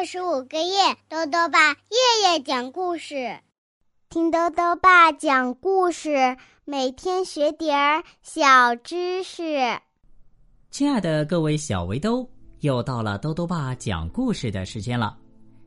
[0.00, 3.38] 二十五个月，豆豆爸夜夜讲故事，
[4.08, 9.78] 听豆豆爸讲故事，每天学点儿小知识。
[10.70, 12.26] 亲爱的各位小围兜，
[12.60, 15.18] 又到了豆豆爸讲故事的时间了。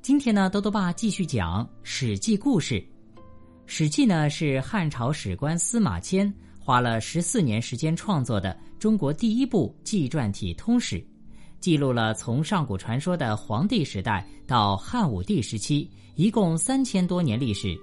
[0.00, 2.76] 今天呢，豆豆爸继续讲《史记》故事。
[3.66, 11.04] 《史记》呢是汉朝史官司马迁花了十四年时间创作的中国第一部纪传体通史。
[11.60, 17.68] 记录了从上古传说的黄帝时代到汉武帝时期，一共三千多年历史。《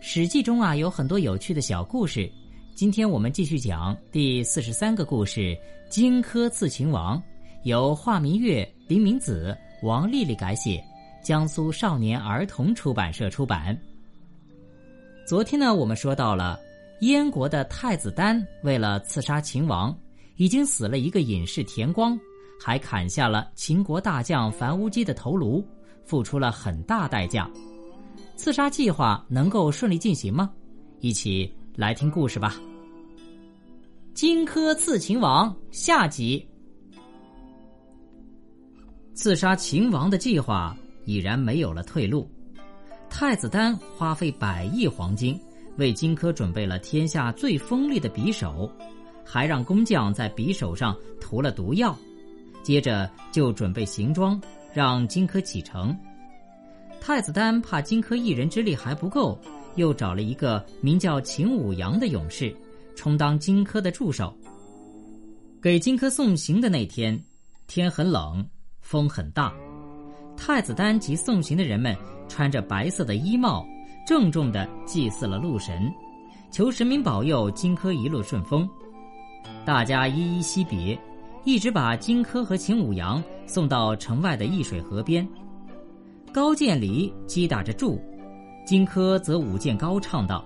[0.00, 2.28] 史记》中啊有很多有趣的小故事。
[2.74, 5.40] 今天我们继续讲第四十三个故事
[5.88, 7.16] 《荆轲刺秦王》，
[7.62, 10.84] 由华明月、林明子、王丽丽改写，
[11.22, 13.78] 江苏少年儿童出版社出版。
[15.24, 16.58] 昨天呢，我们说到了
[17.00, 19.96] 燕国的太子丹为了刺杀秦王，
[20.36, 22.18] 已经死了一个隐士田光。
[22.58, 25.64] 还砍下了秦国大将樊乌鸡的头颅，
[26.04, 27.48] 付出了很大代价。
[28.36, 30.50] 刺杀计划能够顺利进行吗？
[31.00, 32.54] 一起来听故事吧。
[34.14, 36.44] 荆轲刺秦王下集。
[39.14, 42.28] 刺杀秦王的计划已然没有了退路。
[43.08, 45.40] 太子丹花费百亿黄金，
[45.76, 48.70] 为荆轲准备了天下最锋利的匕首，
[49.24, 51.96] 还让工匠在匕首上涂了毒药。
[52.62, 54.40] 接着就准备行装，
[54.72, 55.96] 让荆轲启程。
[57.00, 59.38] 太子丹怕荆轲一人之力还不够，
[59.76, 62.54] 又找了一个名叫秦舞阳的勇士，
[62.96, 64.36] 充当荆轲的助手。
[65.62, 67.18] 给荆轲送行的那天，
[67.66, 68.46] 天很冷，
[68.80, 69.52] 风很大。
[70.36, 71.96] 太子丹及送行的人们
[72.28, 73.66] 穿着白色的衣帽，
[74.06, 75.92] 郑重地祭祀了陆神，
[76.52, 78.68] 求神明保佑荆轲一路顺风。
[79.64, 80.98] 大家依依惜别。
[81.48, 85.26] 一直把荆轲和秦舞阳送到城外的易水河边。
[86.30, 87.98] 高渐离击打着柱，
[88.66, 90.44] 荆轲则舞剑高唱道：“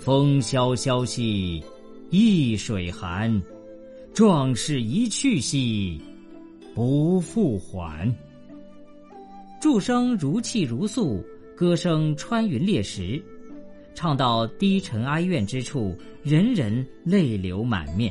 [0.00, 1.62] 风萧萧兮
[2.08, 3.42] 易水寒，
[4.14, 6.00] 壮士一去兮
[6.74, 8.10] 不复还。”
[9.60, 11.22] 柱声如泣如诉，
[11.54, 13.22] 歌声穿云裂石，
[13.94, 18.10] 唱到低沉哀怨之处，人人泪流满面。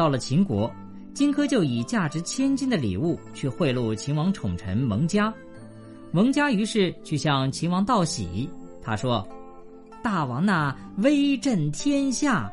[0.00, 0.72] 到了秦国，
[1.12, 5.30] 荆轲就以价值千金的礼物去贿赂秦王宠臣蒙嘉。
[6.10, 8.48] 蒙嘉于是去向秦王道喜，
[8.80, 9.28] 他说
[10.02, 12.50] ：“大王那威震天下，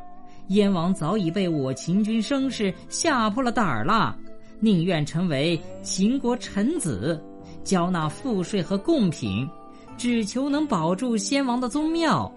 [0.50, 4.14] 燕王早已被我秦军声势吓破了胆儿了，
[4.60, 7.18] 宁愿成为秦国臣子，
[7.64, 9.50] 交纳赋税和贡品，
[9.96, 12.30] 只求能保住先王的宗庙。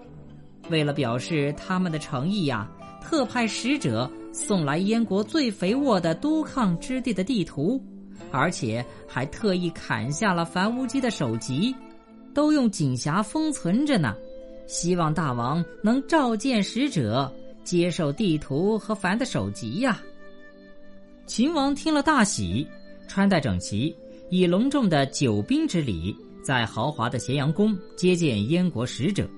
[0.69, 2.65] 为了表示他们的诚意呀，
[3.01, 7.81] 特派使者。”送来燕国最肥沃的都抗之地的地图，
[8.31, 11.75] 而且还特意砍下了樊乌鸡的首级，
[12.33, 14.15] 都用锦匣封存着呢。
[14.67, 17.29] 希望大王能召见使者，
[17.63, 20.01] 接受地图和樊的首级呀。
[21.25, 22.65] 秦王听了大喜，
[23.07, 23.93] 穿戴整齐，
[24.29, 29.29] 以隆重的九宾之礼，在豪华的咸阳宫接见燕国使者。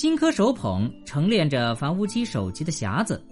[0.00, 3.22] 荆轲手捧盛殓着樊乌鸡首级的匣子，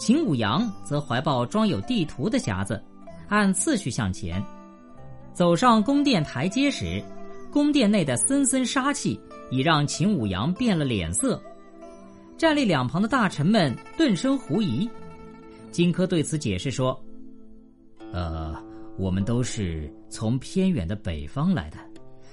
[0.00, 2.82] 秦舞阳则怀抱装有地图的匣子，
[3.28, 4.42] 按次序向前。
[5.32, 7.00] 走上宫殿台阶时，
[7.52, 9.16] 宫殿内的森森杀气
[9.48, 11.40] 已让秦舞阳变了脸色。
[12.36, 14.90] 站立两旁的大臣们顿生狐疑。
[15.70, 17.00] 荆轲对此解释说
[18.12, 18.60] ：“呃，
[18.98, 21.78] 我们都是从偏远的北方来的，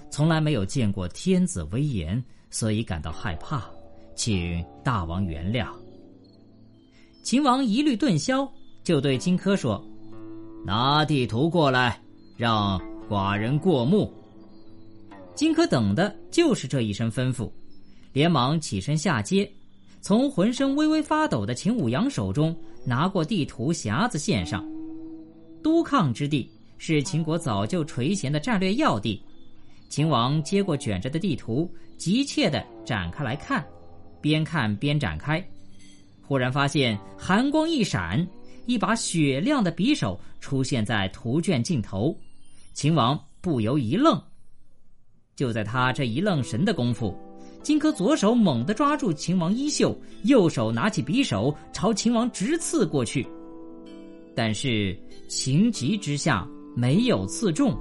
[0.10, 2.22] 从来没有见过天子威严。”
[2.52, 3.64] 所以感到害怕，
[4.16, 5.68] 请大王原谅。
[7.22, 8.52] 秦王一律顿消，
[8.84, 9.80] 就对荆轲说
[10.66, 12.02] ：“拿地图过来，
[12.36, 14.12] 让寡人过目。”
[15.36, 17.52] 荆轲等的就是这一声吩咐，
[18.14, 19.48] 连忙起身下阶，
[20.02, 24.68] 从浑身微微发抖的秦舞阳手中拿过地图匣子，献上。
[25.62, 29.24] 都抗之地是秦国早就垂涎的战略要地。
[29.90, 33.66] 秦王接过卷着的地图，急切地展开来看，
[34.22, 35.44] 边看边展开，
[36.22, 38.26] 忽然发现寒光一闪，
[38.68, 42.16] 一把雪亮的匕首出现在图卷尽头。
[42.74, 44.22] 秦王不由一愣。
[45.36, 47.18] 就在他这一愣神的功夫，
[47.64, 53.28] 荆轲左手猛地抓住秦王衣袖，右手拿起匕首朝秦王直刺过去。
[54.36, 54.98] 但是
[55.28, 57.76] 情急之下没有刺中。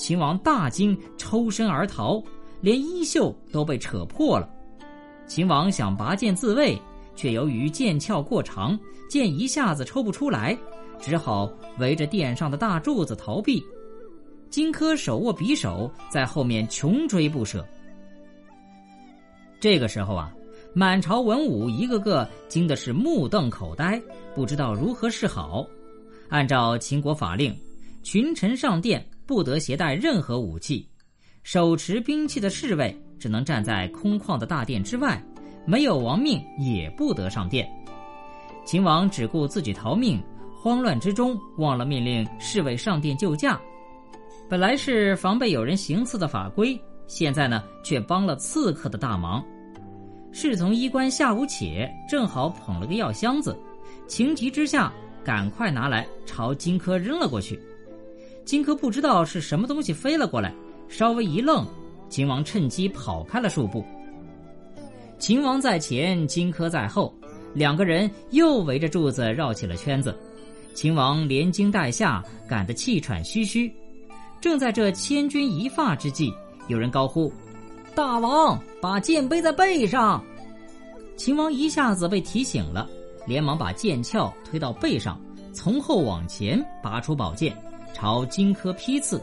[0.00, 2.22] 秦王大惊，抽身而逃，
[2.62, 4.48] 连衣袖都被扯破了。
[5.26, 6.80] 秦王想拔剑自卫，
[7.14, 8.80] 却由于剑鞘过长，
[9.10, 10.56] 剑一下子抽不出来，
[10.98, 13.62] 只好围着殿上的大柱子逃避。
[14.48, 17.62] 荆轲手握匕首，在后面穷追不舍。
[19.60, 20.32] 这个时候啊，
[20.72, 24.00] 满朝文武一个个惊的是目瞪口呆，
[24.34, 25.66] 不知道如何是好。
[26.30, 27.54] 按照秦国法令，
[28.02, 30.84] 群臣上殿不得携带任何武器，
[31.44, 35.24] 手持兵器的侍卫只能站在空旷的大殿之外，
[35.64, 37.64] 没有王命也不得上殿。
[38.64, 40.20] 秦王只顾自己逃命，
[40.60, 43.56] 慌乱之中忘了命令侍卫上殿救驾。
[44.48, 46.76] 本来是防备有人行刺的法规，
[47.06, 49.40] 现在呢却帮了刺客的大忙。
[50.32, 53.56] 侍从衣冠下无且正好捧了个药箱子，
[54.08, 54.92] 情急之下
[55.22, 57.56] 赶快拿来朝荆轲扔了过去。
[58.50, 60.52] 荆轲不知道是什么东西飞了过来，
[60.88, 61.64] 稍微一愣，
[62.08, 63.84] 秦王趁机跑开了数步。
[65.20, 67.14] 秦王在前，荆轲在后，
[67.54, 70.12] 两个人又围着柱子绕起了圈子。
[70.74, 73.72] 秦王连惊带吓，赶得气喘吁吁。
[74.40, 76.34] 正在这千钧一发之际，
[76.66, 77.32] 有人高呼
[77.94, 80.20] ：“大王，把剑背在背上！”
[81.14, 82.90] 秦王一下子被提醒了，
[83.28, 85.20] 连忙把剑鞘推到背上，
[85.52, 87.56] 从后往前拔出宝剑，
[87.92, 89.22] 朝荆轲劈刺，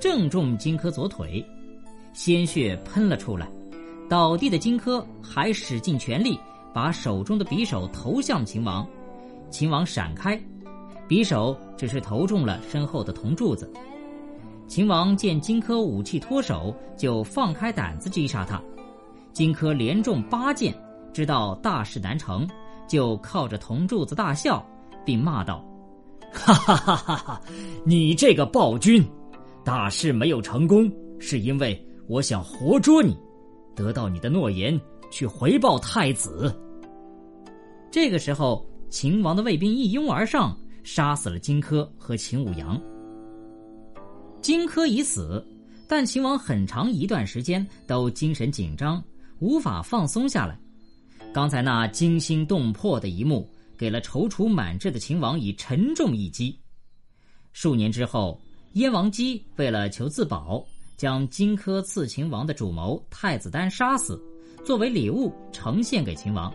[0.00, 1.44] 正中荆轲左腿，
[2.12, 3.48] 鲜血喷了出来。
[4.08, 6.38] 倒地的荆轲还使尽全力
[6.72, 8.86] 把手中的匕首投向秦王，
[9.50, 10.38] 秦王闪开，
[11.08, 13.72] 匕首只是投中了身后的铜柱子。
[14.66, 18.60] 秦王见荆轲武器脱手，就放开胆子击杀他。
[19.32, 20.74] 荆轲连中八箭，
[21.12, 22.48] 知道大事难成，
[22.86, 24.64] 就靠着铜柱子大笑，
[25.04, 25.64] 并骂道
[26.34, 27.40] ：“哈哈哈哈哈！
[27.84, 29.04] 你这个暴君，
[29.64, 33.16] 大事没有成功，是因为我想活捉你，
[33.74, 34.78] 得到你的诺言，
[35.10, 36.54] 去回报太子。”
[37.90, 42.78] 这个时候，秦王的卫兵一拥而上，杀死了荆轲和秦舞阳。
[44.42, 45.42] 荆轲已死，
[45.88, 49.02] 但秦王很长一段时间都精神紧张，
[49.38, 50.58] 无法放松下来。
[51.32, 56.58] 刚才那惊心动魄的一幕，给了踌躇满志的秦王以沉重一击。
[57.52, 58.40] 数年之后，
[58.72, 60.64] 燕王姬为了求自保，
[60.96, 64.20] 将荆轲刺秦王的主谋太子丹杀死，
[64.64, 66.52] 作为礼物呈现给秦王。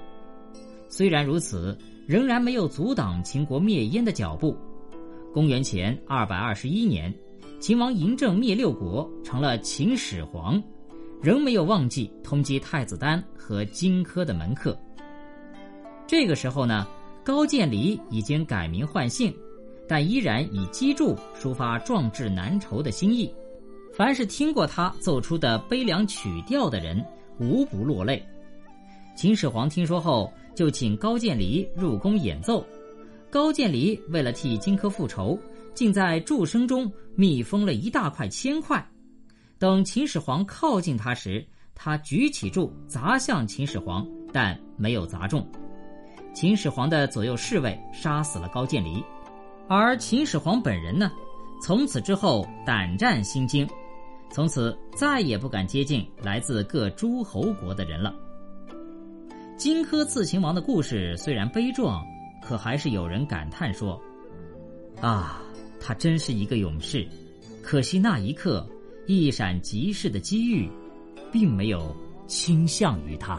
[0.89, 1.77] 虽然如此，
[2.07, 4.57] 仍然没有阻挡秦国灭燕的脚步。
[5.33, 7.13] 公元前二百二十一年。
[7.61, 10.63] 秦王嬴政灭六国，成了秦始皇，
[11.21, 14.79] 仍没有忘记通缉太子丹和荆轲的门客。
[16.07, 16.87] 这个时候呢，
[17.29, 19.31] 高渐离已经改名换姓，
[19.87, 23.31] 但依然以击筑抒发壮志难酬的心意。
[23.93, 27.05] 凡是听过他奏出的悲凉曲调的人，
[27.39, 28.27] 无不落泪。
[29.15, 32.65] 秦始皇听说后，就请高渐离入宫演奏。
[33.29, 35.39] 高渐离为了替荆轲复仇。
[35.75, 38.83] 竟在柱声中密封了一大块铅块，
[39.59, 41.45] 等秦始皇靠近他时，
[41.75, 44.03] 他举起柱砸向秦始皇，
[44.33, 45.47] 但没有砸中。
[46.39, 49.03] 秦始皇的左右侍卫杀死了高渐离，
[49.67, 51.11] 而秦始皇本人呢，
[51.61, 53.67] 从此之后胆战心惊，
[54.31, 58.15] 从此再也不敢接近来自各诸侯国的人了。
[59.57, 62.01] 荆轲刺秦王的故事虽然悲壮，
[62.41, 64.01] 可还是有人感叹说
[65.01, 65.43] ：“啊。”
[65.77, 67.05] 他真是一个勇士，
[67.61, 68.65] 可惜那一刻，
[69.07, 70.71] 一闪即逝的机遇，
[71.33, 71.93] 并没有
[72.27, 73.37] 倾向于他。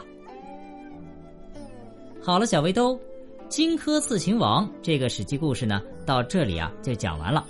[2.22, 3.00] 好了，小围兜，
[3.48, 7.46] 荆轲刺秦王这个史记故事呢，到这里啊就讲完了。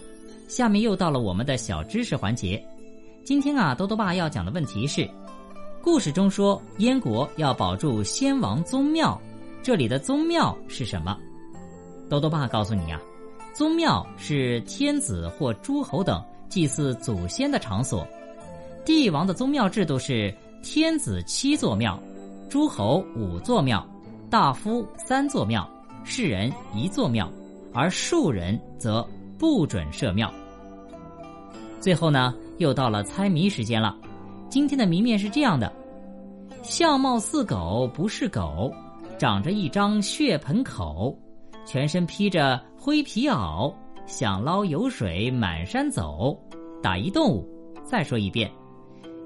[0.46, 2.64] 下面又到了我们的小知识环节。
[3.24, 5.08] 今天啊，多多爸要讲的问题是：
[5.82, 9.20] 故事中说燕国要保住先王宗庙，
[9.60, 11.18] 这里的宗庙是什么？
[12.08, 13.00] 多多爸告诉你呀。
[13.52, 18.06] 宗庙是天子或诸侯等祭祀祖先的场所，
[18.84, 22.00] 帝王的宗庙制度是天子七座庙，
[22.48, 23.84] 诸侯五座庙，
[24.30, 25.68] 大夫三座庙，
[26.04, 27.28] 士人一座庙，
[27.74, 29.04] 而庶人则
[29.36, 30.32] 不准设庙。
[31.80, 33.96] 最后呢，又到了猜谜时间了。
[34.48, 35.72] 今天的谜面是这样的：
[36.62, 38.72] 相貌似狗不是狗，
[39.18, 41.18] 长着一张血盆口。
[41.66, 43.74] 全身披着灰皮袄，
[44.06, 46.40] 想捞油水满山走。
[46.80, 47.44] 打一动物，
[47.82, 48.48] 再说一遍，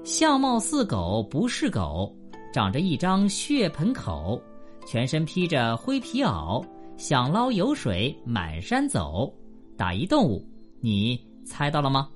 [0.03, 2.11] 相貌似狗不是狗，
[2.51, 4.41] 长着一张血盆口，
[4.85, 6.65] 全身披着灰皮袄，
[6.97, 9.33] 想捞油水满山走。
[9.77, 10.47] 打一动物，
[10.79, 12.09] 你猜到了吗？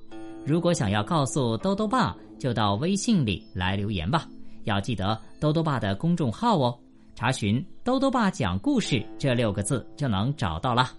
[0.46, 4.28] 如果想要告诉兜兜爸，就到微信里来留言吧。
[4.64, 6.78] 要记得兜兜爸的公众号哦。
[7.14, 10.90] 查询“兜兜爸讲故事”这六个字就能找到了。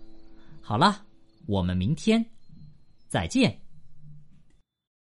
[0.62, 1.01] 好了，
[1.48, 2.24] 我们明天
[3.08, 3.61] 再见。